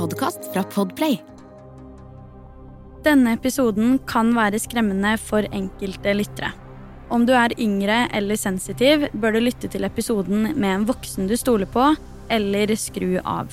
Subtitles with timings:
[0.00, 1.18] Podkast fra Podplay.
[3.04, 6.54] Denne episoden kan være skremmende for enkelte lyttere.
[7.12, 11.36] Om du er yngre eller sensitiv, bør du lytte til episoden med en voksen du
[11.36, 11.90] stoler på,
[12.32, 13.52] eller skru av.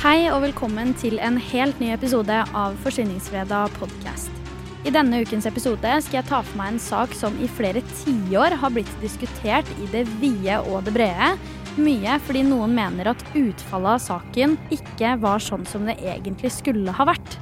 [0.00, 4.39] Hei og velkommen til en helt ny episode av Forsvinningsfredag podkast.
[4.80, 8.54] I denne ukens episode skal jeg ta for meg en sak som i flere tiår
[8.62, 11.34] har blitt diskutert i det vide og det brede.
[11.80, 16.96] Mye fordi noen mener at utfallet av saken ikke var sånn som det egentlig skulle
[16.96, 17.36] ha vært.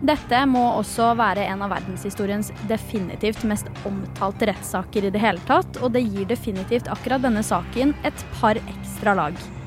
[0.00, 5.78] Dette må også være en av verdenshistoriens definitivt mest omtalte rettssaker i det hele tatt,
[5.84, 9.59] og det gir definitivt akkurat denne saken et par ekstra lag.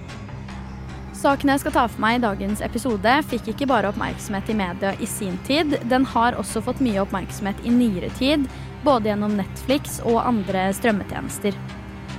[1.23, 4.89] Saken jeg skal ta for meg i dagens episode, fikk ikke bare oppmerksomhet i media
[4.99, 8.43] i sin tid, den har også fått mye oppmerksomhet i nyere tid,
[8.83, 11.55] både gjennom Netflix og andre strømmetjenester.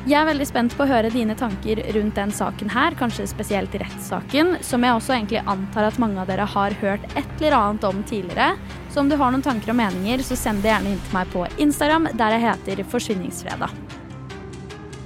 [0.08, 3.76] Jeg er veldig spent på å høre dine tanker rundt den saken her, kanskje spesielt
[3.82, 7.84] rettssaken, som jeg også egentlig antar at mange av dere har hørt et eller annet
[7.88, 8.54] om tidligere.
[8.92, 11.28] Så om du har noen tanker og meninger, så send det gjerne inn til meg
[11.36, 13.93] på Instagram, der jeg heter Forsvinningsfredag.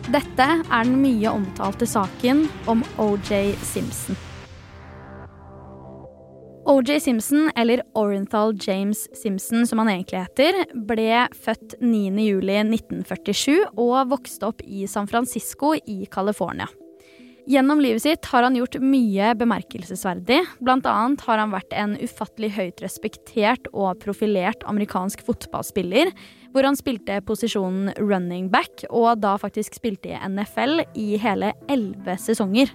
[0.09, 4.17] Dette er den mye omtalte saken om OJ Simpson.
[6.69, 14.49] OJ Simpson, eller Orenthal James Simpson som han egentlig heter, ble født 9.07.1947 og vokste
[14.49, 16.71] opp i San Francisco i California.
[17.49, 20.41] Gjennom livet sitt har han gjort mye bemerkelsesverdig.
[20.65, 26.13] Blant annet har han vært en ufattelig høyt respektert og profilert amerikansk fotballspiller,
[26.53, 32.17] hvor han spilte posisjonen running back, og da faktisk spilte i NFL i hele elleve
[32.21, 32.73] sesonger.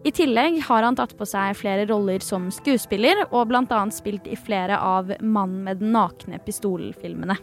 [0.00, 3.80] I tillegg har han tatt på seg flere roller som skuespiller, og bl.a.
[3.92, 7.36] spilt i flere av Mannen med den nakne pistolen-filmene.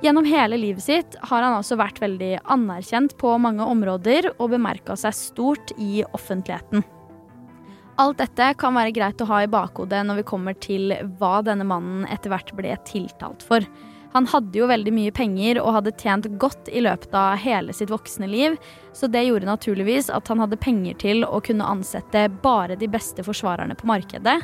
[0.00, 4.96] Gjennom hele livet sitt har han altså vært veldig anerkjent på mange områder og bemerka
[4.98, 6.82] seg stort i offentligheten.
[8.00, 11.66] Alt dette kan være greit å ha i bakhodet når vi kommer til hva denne
[11.68, 13.66] mannen etter hvert ble tiltalt for.
[14.14, 17.92] Han hadde jo veldig mye penger og hadde tjent godt i løpet av hele sitt
[17.92, 18.56] voksne liv,
[18.96, 23.22] så det gjorde naturligvis at han hadde penger til å kunne ansette bare de beste
[23.26, 24.38] forsvarerne på markedet.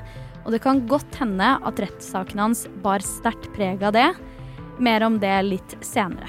[0.45, 4.11] Og det kan godt hende at rettssaken hans bar sterkt preg av det.
[4.79, 6.29] Mer om det litt senere.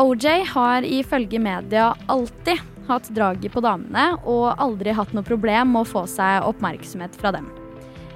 [0.00, 5.84] OJ har ifølge media alltid hatt draget på damene og aldri hatt noe problem med
[5.84, 7.48] å få seg oppmerksomhet fra dem.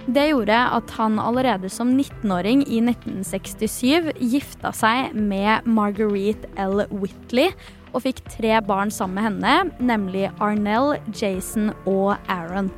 [0.05, 6.85] Det gjorde at han allerede som 19-åring i 1967 gifta seg med Marguerite L.
[6.93, 7.55] Whitley
[7.95, 12.69] og fikk tre barn sammen med henne, nemlig Arnell, Jason og Aaron.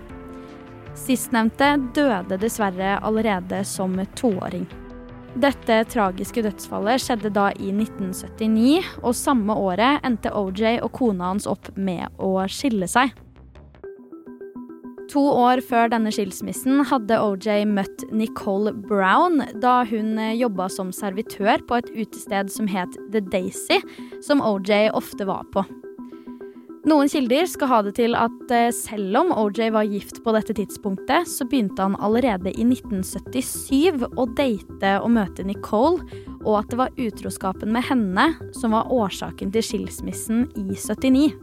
[0.96, 4.68] Sistnevnte døde dessverre allerede som toåring.
[5.36, 11.44] Dette tragiske dødsfallet skjedde da i 1979, og samme året endte OJ og kona hans
[11.50, 13.12] opp med å skille seg.
[15.12, 21.60] To år før denne skilsmissen hadde OJ møtt Nicole Brown da hun jobba som servitør
[21.68, 23.82] på et utested som het The Daisy,
[24.24, 25.66] som OJ ofte var på.
[26.86, 31.26] Noen kilder skal ha det til at selv om OJ var gift på dette tidspunktet,
[31.26, 36.06] så begynte han allerede i 1977 å date og møte Nicole,
[36.44, 41.34] og at det var utroskapen med henne som var årsaken til skilsmissen i 79.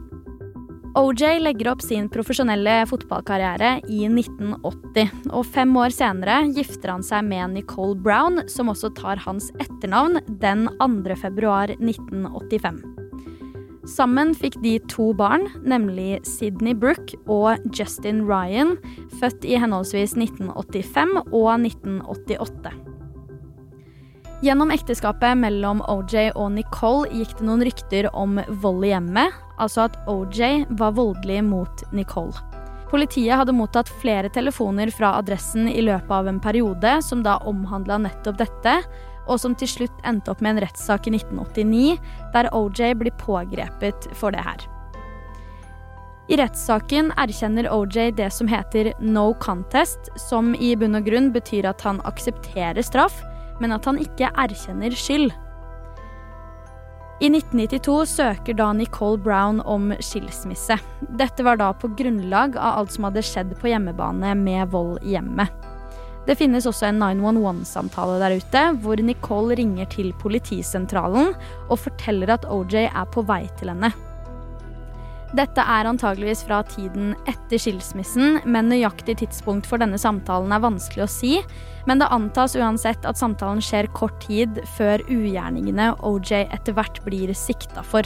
[0.96, 7.28] OJ legger opp sin profesjonelle fotballkarriere i 1980, og fem år senere gifter han seg
[7.28, 11.18] med Nicole Brown, som også tar hans etternavn den 2.
[11.20, 13.03] februar 1985.
[13.84, 18.78] Sammen fikk de to barn, nemlig Sydney Brooke og Justin Ryan,
[19.20, 22.72] født i henholdsvis 1985 og 1988.
[24.44, 29.90] Gjennom ekteskapet mellom OJ og Nicole gikk det noen rykter om vold i hjemmet, altså
[29.90, 32.36] at OJ var voldelig mot Nicole.
[32.92, 37.98] Politiet hadde mottatt flere telefoner fra adressen i løpet av en periode som da omhandla
[38.04, 38.76] nettopp dette,
[39.28, 41.98] og som til slutt endte opp med en rettssak i 1989,
[42.34, 44.66] der OJ blir pågrepet for det her.
[46.32, 51.68] I rettssaken erkjenner OJ det som heter no contest, som i bunn og grunn betyr
[51.68, 53.18] at han aksepterer straff,
[53.60, 55.34] men at han ikke erkjenner skyld.
[57.24, 60.80] I 1992 søker da Nicole Brown om skilsmisse.
[61.20, 65.14] Dette var da på grunnlag av alt som hadde skjedd på hjemmebane med vold i
[65.14, 65.52] hjemmet.
[66.24, 71.34] Det finnes også en 911-samtale der ute, hvor Nicole ringer til politisentralen
[71.68, 73.92] og forteller at OJ er på vei til henne.
[75.34, 81.08] Dette er antageligvis fra tiden etter skilsmissen, men nøyaktig tidspunkt for denne samtalen er vanskelig
[81.08, 81.34] å si.
[81.90, 87.34] Men det antas uansett at samtalen skjer kort tid før ugjerningene OJ etter hvert blir
[87.36, 88.06] sikta for.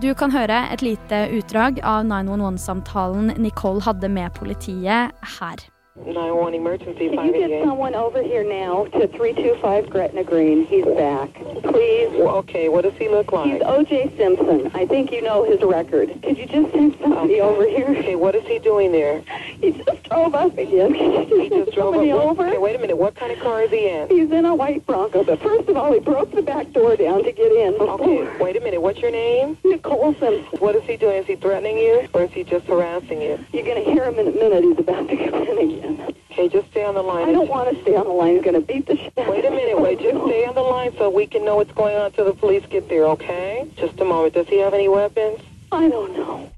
[0.00, 5.70] Du kan høre et lite utdrag av 911-samtalen Nicole hadde med politiet her.
[6.04, 10.66] 911 emergency Can you get someone over here now to 325 Gretna Green?
[10.66, 11.32] He's back.
[11.62, 12.10] Please.
[12.12, 13.50] Well, okay, what does he look like?
[13.50, 14.14] He's O.J.
[14.16, 14.70] Simpson.
[14.74, 16.10] I think you know his record.
[16.22, 17.40] Could you just send somebody Okay.
[17.40, 17.86] over here?
[17.88, 19.22] Okay, what is he doing there?
[19.56, 20.92] He just drove up again.
[20.92, 22.20] He just drove somebody up.
[22.20, 22.46] over?
[22.46, 22.98] Okay, wait a minute.
[22.98, 24.06] What kind of car is he in?
[24.10, 27.24] He's in a white Bronco, but first of all, he broke the back door down
[27.24, 27.74] to get in.
[27.74, 28.82] Okay, wait a minute.
[28.82, 29.56] What's your name?
[29.64, 30.44] Nicole Simpson.
[30.60, 31.16] What is he doing?
[31.22, 33.42] Is he threatening you, or is he just harassing you?
[33.52, 34.62] You're going to hear him in a minute.
[34.62, 35.85] He's about to come in again.
[36.30, 37.28] Okay, just stay on the line.
[37.28, 38.34] I don't want to stay on the line.
[38.34, 39.12] He's going to beat the shit.
[39.16, 39.80] Wait a minute.
[39.80, 42.34] Wait, just stay on the line so we can know what's going on until the
[42.34, 43.06] police get there.
[43.16, 43.66] Okay?
[43.76, 44.34] Just a moment.
[44.34, 45.38] Does he have any weapons?
[45.72, 46.50] I don't know.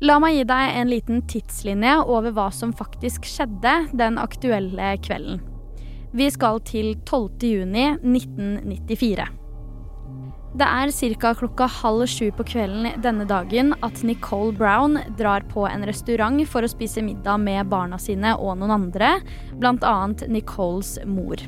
[0.00, 5.40] La meg gi deg en liten tidslinje over hva som faktisk skjedde den aktuelle kvelden.
[6.14, 7.42] Vi skal til 12.
[7.42, 9.37] juni 1994.
[10.58, 10.90] Det er
[11.20, 11.30] ca.
[11.38, 16.66] klokka halv sju på kvelden denne dagen at Nicole Brown drar på en restaurant for
[16.66, 19.12] å spise middag med barna sine og noen andre,
[19.54, 19.94] bl.a.
[20.26, 21.38] Nicoles mor.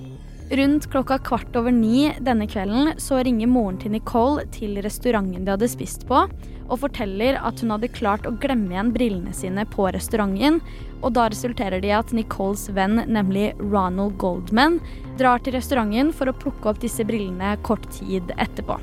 [0.50, 5.56] Rundt klokka kvart over ni denne kvelden så ringer moren til Nicole til restauranten de
[5.56, 6.22] hadde spist på,
[6.70, 10.60] og forteller at hun hadde klart å glemme igjen brillene sine på restauranten,
[11.02, 14.78] og da resulterer det i at Nicoles venn, nemlig Ronald Goldman,
[15.18, 18.78] drar til restauranten for å plukke opp disse brillene kort tid etterpå.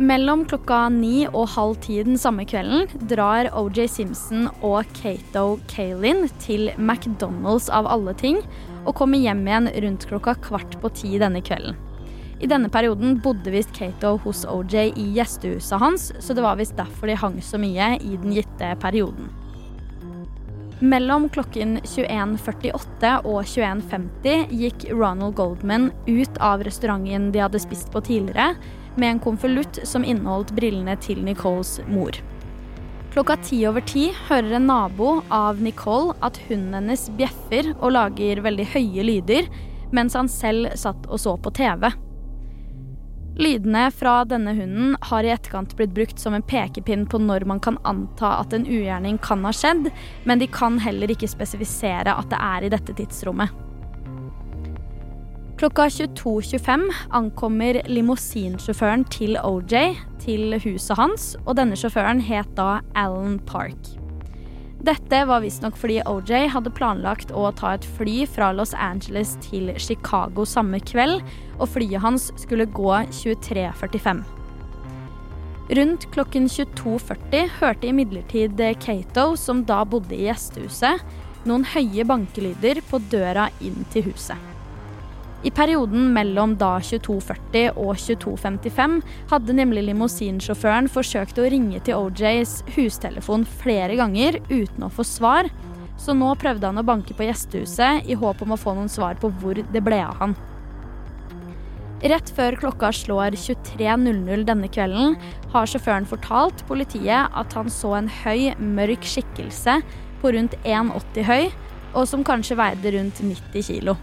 [0.00, 6.24] Mellom klokka ni og halv ti den samme kvelden drar OJ Simpson og Cato Kalin
[6.40, 8.38] til McDonald's av alle ting,
[8.86, 11.76] og kommer hjem igjen rundt klokka kvart på ti denne kvelden.
[12.40, 16.80] I denne perioden bodde visst Cato hos OJ i gjestehuset hans, så det var visst
[16.80, 19.28] derfor de hang så mye i den gitte perioden.
[20.80, 28.00] Mellom klokken 21.48 og 21.50 gikk Ronald Goldman ut av restauranten de hadde spist på
[28.08, 28.54] tidligere,
[28.96, 32.16] med en konvolutt som inneholdt brillene til Nicoles mor.
[33.10, 38.42] Klokka ti over ti hører en nabo av Nicole at hunden hennes bjeffer og lager
[38.44, 39.48] veldig høye lyder,
[39.90, 41.88] mens han selv satt og så på TV.
[43.40, 47.62] Lydene fra denne hunden har i etterkant blitt brukt som en pekepinn på når man
[47.62, 49.88] kan anta at en ugjerning kan ha skjedd,
[50.28, 53.69] men de kan heller ikke spesifisere at det er i dette tidsrommet.
[55.60, 59.90] Klokka 22.25 ankommer limousinsjåføren til OJ
[60.22, 63.90] til huset hans, og denne sjåføren het da Alan Park.
[64.80, 69.68] Dette var visstnok fordi OJ hadde planlagt å ta et fly fra Los Angeles til
[69.76, 71.20] Chicago samme kveld,
[71.58, 74.22] og flyet hans skulle gå 23.45.
[75.76, 81.04] Rundt klokken 22.40 hørte imidlertid Cato, som da bodde i gjestehuset,
[81.44, 84.40] noen høye bankelyder på døra inn til huset.
[85.40, 88.98] I perioden mellom da 22.40 og 22.55
[89.30, 95.48] hadde nemlig limousinsjåføren forsøkt å ringe til OJs hustelefon flere ganger uten å få svar,
[96.00, 99.16] så nå prøvde han å banke på gjestehuset i håp om å få noen svar
[99.20, 100.36] på hvor det ble av han.
[102.00, 105.18] Rett før klokka slår 23.00 denne kvelden
[105.52, 109.80] har sjåføren fortalt politiet at han så en høy, mørk skikkelse
[110.20, 111.50] på rundt 1,80 høy,
[111.96, 113.96] og som kanskje veide rundt 90 kilo.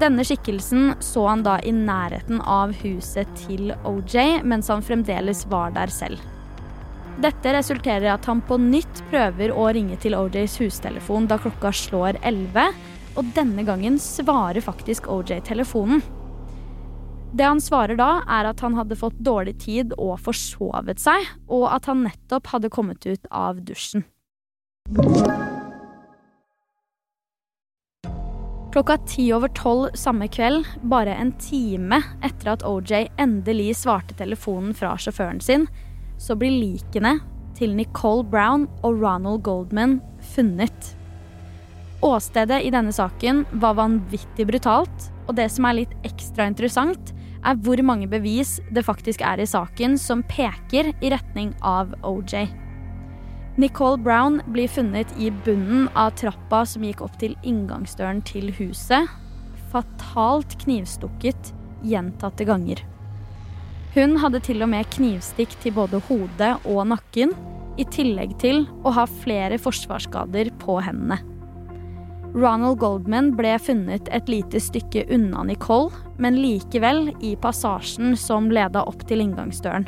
[0.00, 5.74] Denne skikkelsen så han da i nærheten av huset til OJ, mens han fremdeles var
[5.76, 6.18] der selv.
[7.22, 11.70] Dette resulterer i at han på nytt prøver å ringe til OJs hustelefon da klokka
[11.70, 12.74] slår 11,
[13.14, 16.02] og denne gangen svarer faktisk OJ telefonen.
[17.34, 21.66] Det han svarer da, er at han hadde fått dårlig tid og forsovet seg, og
[21.70, 24.06] at han nettopp hadde kommet ut av dusjen.
[28.74, 34.72] Klokka ti over tolv samme kveld, bare en time etter at OJ endelig svarte telefonen
[34.74, 35.68] fra sjåføren sin,
[36.18, 37.20] så blir likene
[37.54, 40.00] til Nicole Brown og Ronald Goldman
[40.34, 40.90] funnet.
[42.02, 47.14] Åstedet i denne saken var vanvittig brutalt, og det som er litt ekstra interessant,
[47.46, 52.63] er hvor mange bevis det faktisk er i saken som peker i retning av OJ.
[53.56, 59.06] Nicole Brown blir funnet i bunnen av trappa som gikk opp til inngangsdøren til huset.
[59.74, 61.48] fatalt knivstukket
[61.82, 62.78] gjentatte ganger.
[63.94, 67.34] Hun hadde til og med knivstikk til både hodet og nakken,
[67.74, 71.18] i tillegg til å ha flere forsvarsskader på hendene.
[72.34, 78.86] Ronald Goldman ble funnet et lite stykke unna Nicole, men likevel i passasjen som leda
[78.86, 79.86] opp til inngangsdøren.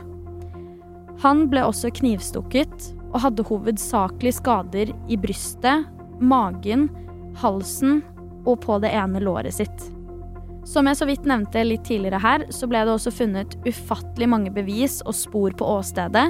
[1.22, 5.86] Han ble også knivstukket og hadde hovedsakelig skader i brystet,
[6.20, 6.90] magen,
[7.40, 8.02] halsen
[8.46, 9.86] og på det ene låret sitt.
[10.66, 14.52] Som jeg så vidt nevnte litt tidligere her, så ble det også funnet ufattelig mange
[14.52, 16.26] bevis og spor på åstedet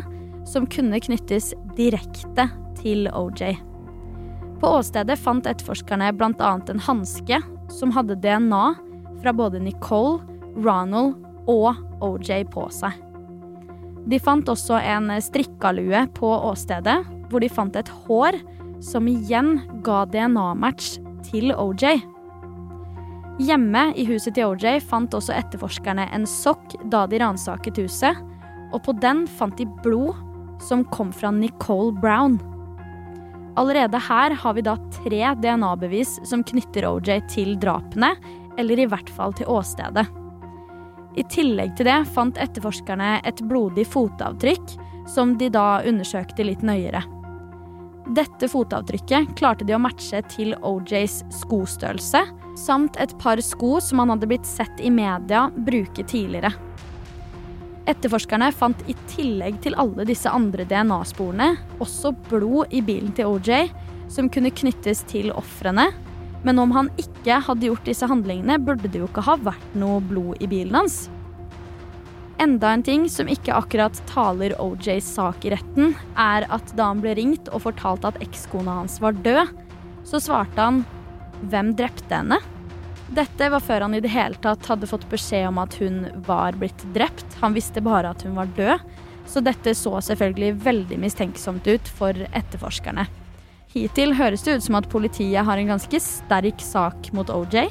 [0.47, 2.47] som kunne knyttes direkte
[2.79, 3.57] til OJ.
[4.61, 6.53] På åstedet fant etterforskerne bl.a.
[6.71, 7.41] en hanske
[7.73, 8.67] som hadde DNA
[9.25, 10.21] fra både Nicole,
[10.55, 11.17] Ronald
[11.51, 11.75] og
[12.05, 12.95] OJ på seg.
[14.07, 18.39] De fant også en strikkalue på åstedet, hvor de fant et hår
[18.85, 21.97] som igjen ga DNA-match til OJ.
[23.43, 28.21] Hjemme i huset til OJ fant også etterforskerne en sokk da de ransaket huset,
[28.75, 30.15] og på den fant de blod
[30.63, 32.39] som kom fra Nicole Brown.
[33.57, 38.15] Allerede her har vi da tre DNA-bevis som knytter OJ til drapene,
[38.57, 40.07] eller i hvert fall til åstedet.
[41.17, 44.77] I tillegg til det fant etterforskerne et blodig fotavtrykk,
[45.09, 47.03] som de da undersøkte litt nøyere.
[48.17, 52.23] Dette fotavtrykket klarte de å matche til OJs skostørrelse,
[52.57, 56.53] samt et par sko som han hadde blitt sett i media bruke tidligere.
[57.87, 63.69] Etterforskerne fant i tillegg til alle disse andre DNA-sporene også blod i bilen til OJ,
[64.11, 65.89] som kunne knyttes til ofrene.
[66.45, 70.01] Men om han ikke hadde gjort disse handlingene, burde det jo ikke ha vært noe
[70.05, 71.07] blod i bilen hans.
[72.43, 77.01] Enda en ting som ikke akkurat taler OJs sak i retten, er at da han
[77.01, 79.49] ble ringt og fortalt at ekskona hans var død,
[80.07, 80.85] så svarte han
[81.49, 82.43] 'Hvem drepte henne?'
[83.09, 86.53] Dette var før han i det hele tatt hadde fått beskjed om at hun var
[86.59, 87.27] blitt drept.
[87.41, 88.83] Han visste bare at hun var død,
[89.27, 93.07] så dette så selvfølgelig veldig mistenksomt ut for etterforskerne.
[93.75, 97.67] Hittil høres det ut som at politiet har en ganske sterk sak mot OJ.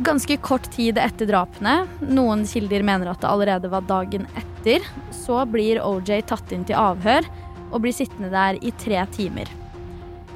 [0.00, 5.44] Ganske kort tid etter drapene, noen kilder mener at det allerede var dagen etter, så
[5.48, 7.26] blir OJ tatt inn til avhør
[7.70, 9.50] og blir sittende der i tre timer.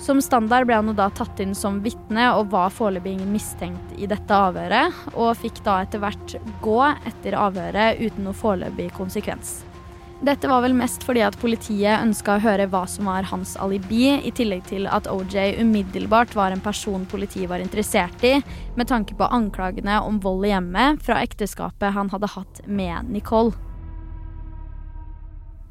[0.04, 4.08] Som standard ble han da tatt inn som vitne og var foreløpig ingen mistenkt i
[4.10, 9.62] dette avhøret, og fikk da etter hvert gå etter avhøret uten noe foreløpig konsekvens.
[10.24, 14.06] Dette var vel mest fordi at politiet ønska å høre hva som var hans alibi,
[14.24, 18.38] i tillegg til at OJ umiddelbart var en person politiet var interessert i,
[18.72, 23.52] med tanke på anklagene om vold i hjemmet fra ekteskapet han hadde hatt med Nicole.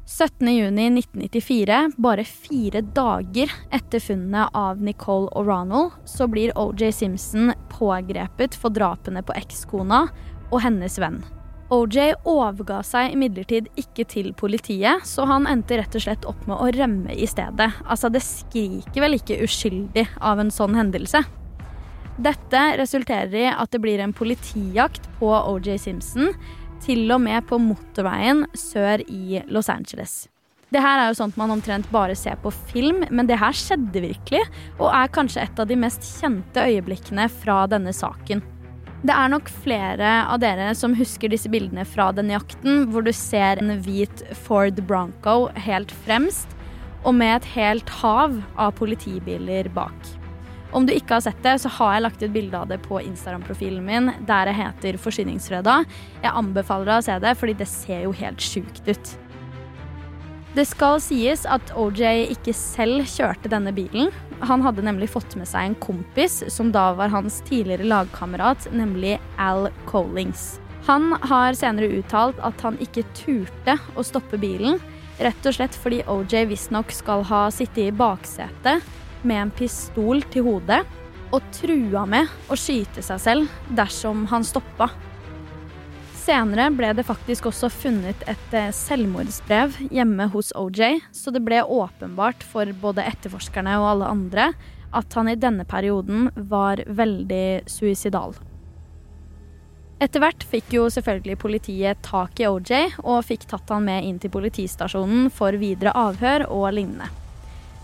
[0.06, 8.54] 17.6.1994, bare fire dager etter funnene av Nicole og Ronald, så blir OJ Simpson pågrepet
[8.54, 10.04] for drapene på ekskona
[10.52, 11.24] og hennes venn.
[11.74, 16.54] OJ overga seg imidlertid ikke til politiet, så han endte rett og slett opp med
[16.54, 17.70] å rømme i stedet.
[17.82, 21.24] Altså, det skriker vel ikke uskyldig av en sånn hendelse.
[22.22, 26.30] Dette resulterer i at det blir en politijakt på OJ Simpson,
[26.84, 30.28] til og med på motorveien sør i Los Angeles.
[30.70, 34.04] Det her er jo sånt man omtrent bare ser på film, men det her skjedde
[34.04, 34.42] virkelig,
[34.78, 38.42] og er kanskje et av de mest kjente øyeblikkene fra denne saken.
[39.04, 43.10] Det er nok flere av dere som husker disse bildene fra denne jakten, hvor du
[43.12, 46.48] ser en hvit Ford Bronco helt fremst,
[47.04, 50.08] og med et helt hav av politibiler bak.
[50.74, 53.02] Om du ikke har sett det, så har jeg lagt ut bilde av det på
[53.04, 55.84] Instagram-profilen min der jeg heter Forsyningsfredag.
[56.24, 59.12] Jeg anbefaler deg å se det, fordi det ser jo helt sjukt ut.
[60.54, 64.12] Det skal sies at OJ ikke selv kjørte denne bilen.
[64.46, 69.16] Han hadde nemlig fått med seg en kompis som da var hans tidligere lagkamerat, nemlig
[69.42, 70.60] Al Collings.
[70.86, 74.78] Han har senere uttalt at han ikke turte å stoppe bilen,
[75.18, 78.84] rett og slett fordi OJ visstnok skal ha sittet i baksetet
[79.26, 80.84] med en pistol til hodet
[81.34, 84.92] og trua med å skyte seg selv dersom han stoppa.
[86.24, 91.58] Senere ble det faktisk også funnet et eh, selvmordsbrev hjemme hos OJ, så det ble
[91.60, 94.46] åpenbart for både etterforskerne og alle andre
[94.94, 98.32] at han i denne perioden var veldig suicidal.
[100.00, 104.16] Etter hvert fikk jo selvfølgelig politiet tak i OJ og fikk tatt han med inn
[104.22, 107.10] til politistasjonen for videre avhør og lignende.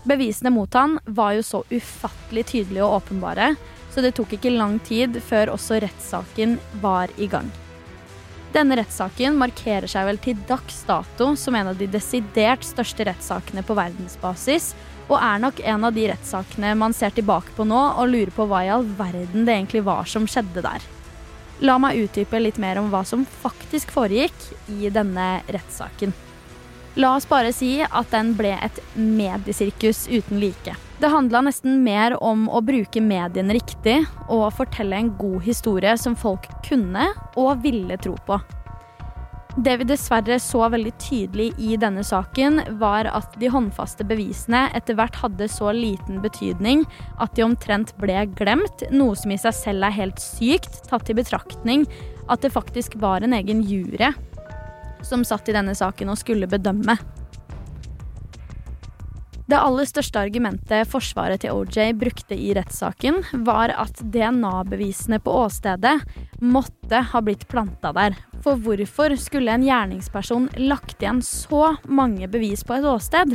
[0.09, 3.53] Bevisene mot han var jo så ufattelig tydelige og åpenbare,
[3.93, 7.51] så det tok ikke lang tid før også rettssaken var i gang.
[8.51, 13.63] Denne rettssaken markerer seg vel til dags dato som en av de desidert største rettssakene
[13.63, 14.73] på verdensbasis,
[15.07, 18.47] og er nok en av de rettssakene man ser tilbake på nå og lurer på
[18.47, 20.83] hva i all verden det egentlig var som skjedde der.
[21.63, 24.35] La meg utdype litt mer om hva som faktisk foregikk
[24.73, 26.11] i denne rettssaken.
[26.99, 30.75] La oss bare si at den ble et mediesirkus uten like.
[31.01, 36.13] Det handla nesten mer om å bruke mediene riktig og fortelle en god historie som
[36.13, 37.07] folk kunne
[37.41, 38.37] og ville tro på.
[39.57, 44.95] Det vi dessverre så veldig tydelig i denne saken, var at de håndfaste bevisene etter
[44.99, 46.85] hvert hadde så liten betydning
[47.17, 51.17] at de omtrent ble glemt, noe som i seg selv er helt sykt, tatt i
[51.17, 51.87] betraktning
[52.29, 54.13] at det faktisk var en egen jury
[55.01, 56.99] som satt i denne saken og skulle bedømme.
[59.51, 65.97] Det aller største argumentet forsvaret til OJ brukte i rettssaken, var at DNA-bevisene på åstedet
[66.39, 68.15] måtte ha blitt planta der.
[68.45, 73.33] For hvorfor skulle en gjerningsperson lagt igjen så mange bevis på et åsted?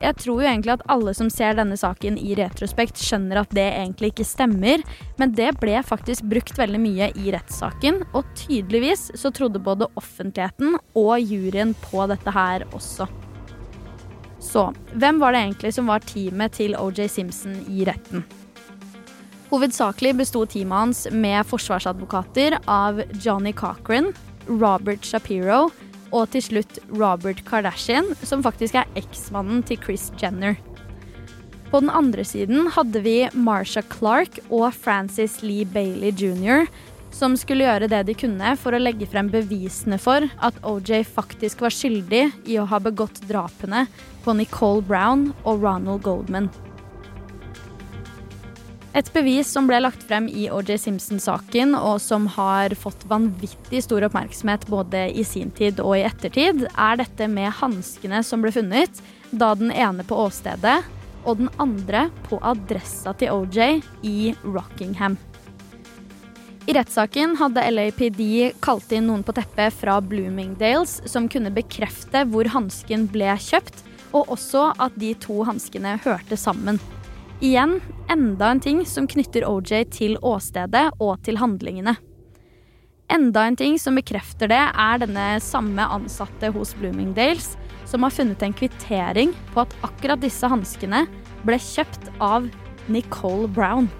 [0.00, 3.66] Jeg tror jo egentlig at alle som ser denne saken i retrospekt, skjønner at det
[3.74, 4.80] egentlig ikke stemmer,
[5.20, 10.80] men det ble faktisk brukt veldig mye i rettssaken, og tydeligvis så trodde både offentligheten
[10.96, 13.10] og juryen på dette her også.
[14.42, 14.68] Så
[14.98, 18.24] hvem var det egentlig som var teamet til OJ Simpson i retten?
[19.52, 24.10] Hovedsakelig besto teamet hans med forsvarsadvokater av Johnny Cochran,
[24.48, 25.66] Robert Shapiro
[26.12, 30.58] og til slutt Robert Kardashian, som faktisk er eksmannen til Chris Jenner.
[31.72, 36.66] På den andre siden hadde vi Marsha Clark og Francis Lee Bailey jr.,
[37.12, 41.62] som skulle gjøre det de kunne for å legge frem bevisene for at OJ faktisk
[41.64, 43.86] var skyldig i å ha begått drapene
[44.24, 46.50] på Nicole Brown og Ronald Goldman.
[48.92, 54.04] Et bevis som ble lagt frem i OJ Simpson-saken, og som har fått vanvittig stor
[54.04, 59.00] oppmerksomhet både i sin tid og i ettertid, er dette med hanskene som ble funnet,
[59.32, 60.82] da den ene på åstedet
[61.24, 65.16] og den andre på adressa til OJ i Rockingham.
[66.66, 72.46] I rettssaken hadde LAPD kalt inn noen på teppet fra Bloomingdales som kunne bekrefte hvor
[72.54, 73.80] hansken ble kjøpt,
[74.14, 76.78] og også at de to hanskene hørte sammen.
[77.42, 77.80] Igjen
[78.12, 81.96] enda en ting som knytter OJ til åstedet og til handlingene.
[83.10, 87.56] Enda en ting som bekrefter det, er denne samme ansatte hos Bloomingdales
[87.90, 91.08] som har funnet en kvittering på at akkurat disse hanskene
[91.42, 92.46] ble kjøpt av
[92.86, 93.90] Nicole Brown.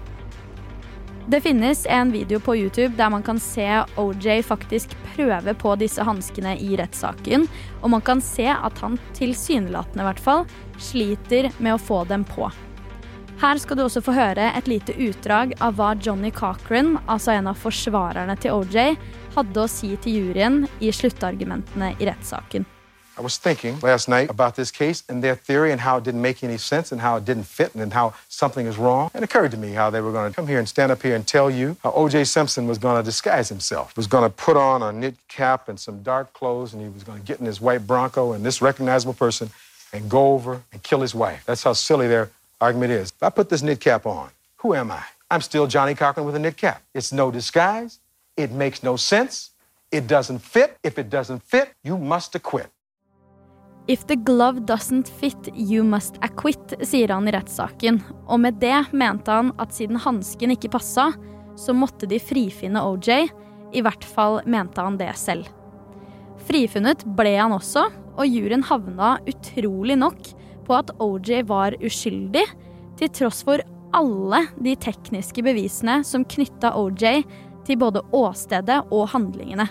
[1.27, 6.03] Det finnes en video på YouTube der man kan se OJ faktisk prøve på disse
[6.03, 7.47] hanskene i rettssaken,
[7.79, 10.43] og man kan se at han tilsynelatende i hvert fall
[10.83, 12.51] sliter med å få dem på.
[13.39, 17.47] Her skal du også få høre et lite utdrag av hva Johnny Cochran, altså en
[17.51, 18.99] av forsvarerne til OJ,
[19.37, 22.67] hadde å si til juryen i sluttargumentene i rettssaken.
[23.15, 26.21] I was thinking last night about this case and their theory and how it didn't
[26.23, 29.11] make any sense and how it didn't fit and how something is wrong.
[29.13, 31.03] And it occurred to me how they were going to come here and stand up
[31.03, 32.23] here and tell you how O.J.
[32.23, 33.95] Simpson was going to disguise himself.
[33.95, 37.03] Was going to put on a knit cap and some dark clothes and he was
[37.03, 39.51] going to get in his white Bronco and this recognizable person
[39.93, 41.43] and go over and kill his wife.
[41.45, 43.09] That's how silly their argument is.
[43.09, 45.03] If I put this knit cap on, who am I?
[45.29, 46.81] I'm still Johnny Cochran with a knit cap.
[46.95, 47.99] It's no disguise.
[48.35, 49.51] It makes no sense.
[49.91, 50.77] It doesn't fit.
[50.81, 52.71] If it doesn't fit, you must acquit.
[53.87, 57.99] If the glove doesn't fit, you must acquit, sier han i rettssaken.
[58.31, 61.09] Og med det mente han at siden hansken ikke passa,
[61.59, 63.27] så måtte de frifinne OJ.
[63.75, 65.49] I hvert fall mente han det selv.
[66.47, 70.31] Frifunnet ble han også, og juryen havna utrolig nok
[70.63, 72.45] på at OJ var uskyldig,
[72.95, 73.59] til tross for
[73.93, 77.23] alle de tekniske bevisene som knytta OJ
[77.67, 79.67] til både åstedet og handlingene.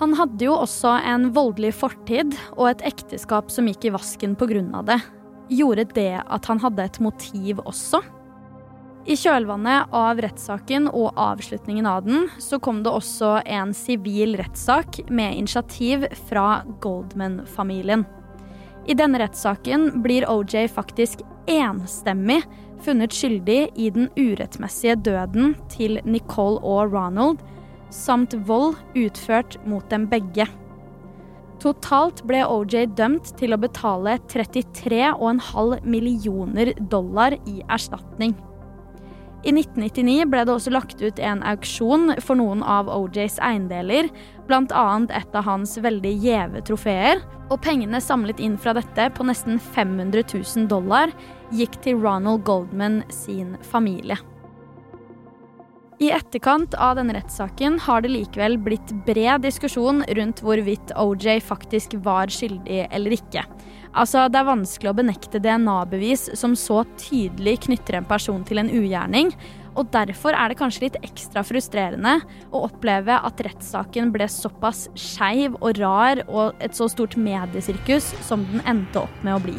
[0.00, 4.82] Han hadde jo også en voldelig fortid og et ekteskap som gikk i vasken pga.
[4.82, 4.98] det.
[5.48, 8.00] Gjorde det at han hadde et motiv også?
[9.04, 15.02] I kjølvannet av rettssaken og avslutningen av den, så kom det også en sivil rettssak
[15.10, 18.06] med initiativ fra Goldman-familien.
[18.88, 22.40] I denne rettssaken blir OJ faktisk enstemmig
[22.84, 27.44] funnet skyldig i den urettmessige døden til Nicole og Ronald,
[27.94, 30.48] samt vold utført mot dem begge.
[31.62, 38.34] Totalt ble OJ dømt til å betale 33,5 millioner dollar i erstatning.
[39.44, 44.08] I 1999 ble det også lagt ut en auksjon for noen av OJs eiendeler,
[44.48, 44.84] bl.a.
[45.12, 47.20] et av hans veldig gjeve trofeer,
[47.52, 51.12] og pengene samlet inn fra dette på nesten 500 000 dollar
[51.52, 54.16] gikk til Ronald Goldman sin familie.
[56.04, 61.94] I etterkant av denne rettssaken har det likevel blitt bred diskusjon rundt hvorvidt OJ faktisk
[62.04, 63.44] var skyldig eller ikke.
[63.94, 68.68] Altså, Det er vanskelig å benekte DNA-bevis som så tydelig knytter en person til en
[68.68, 69.32] ugjerning.
[69.78, 72.18] Og Derfor er det kanskje litt ekstra frustrerende
[72.52, 78.44] å oppleve at rettssaken ble såpass skeiv og rar og et så stort mediesirkus som
[78.52, 79.56] den endte opp med å bli.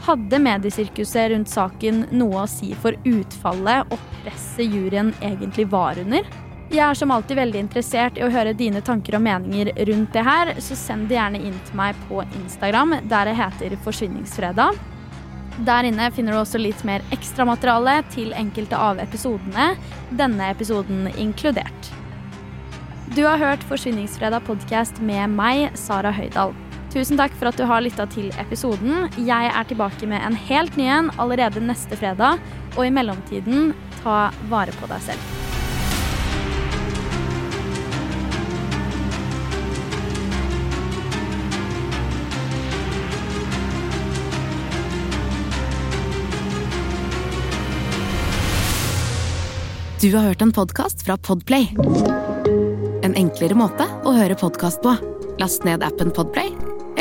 [0.00, 6.24] Hadde mediesirkuset rundt saken noe å si for utfallet og presset juryen egentlig var under?
[6.70, 10.22] Jeg er som alltid veldig interessert i å høre dine tanker og meninger rundt det
[10.22, 14.78] her, så send det gjerne inn til meg på Instagram, der jeg heter Forsvinningsfredag.
[15.66, 19.74] Der inne finner du også litt mer ekstramateriale til enkelte av episodene,
[20.16, 21.92] denne episoden inkludert.
[23.18, 26.54] Du har hørt Forsvinningsfredag podkast med meg, Sara Høydahl.
[26.90, 29.04] Tusen takk for at du har lytta til episoden.
[29.22, 32.40] Jeg er tilbake med en helt ny en allerede neste fredag.
[32.74, 33.70] Og i mellomtiden,
[34.02, 35.28] ta vare på deg selv.
[50.00, 51.68] Du har hørt en podkast fra Podplay.
[53.04, 54.96] En enklere måte å høre podkast på.
[55.38, 56.69] Last ned appen Podplay